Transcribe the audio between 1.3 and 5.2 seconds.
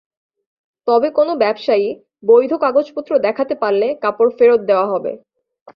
ব্যবসায়ী বৈধ কাগজপত্র দেখাতে পারলে কাপড় ফেরত দেওয়া হবে।